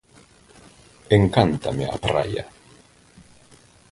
[1.19, 2.45] Encántame a praia.